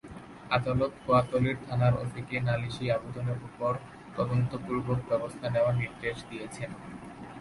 আদালত 0.51 0.93
কোতোয়ালি 1.05 1.51
থানার 1.65 1.93
ওসিকে 2.01 2.37
নালিশি 2.47 2.85
আবেদনের 2.95 3.39
ওপর 3.47 3.73
তদন্তপূর্বক 4.15 4.99
ব্যবস্থা 5.09 5.47
নেওয়ার 5.53 5.75
নির্দেশ 5.81 6.17
দিয়েছেন। 6.29 6.69